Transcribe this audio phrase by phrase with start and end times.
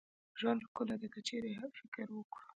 [0.39, 2.47] ژوند ښکلې دي که چيري فکر وکړو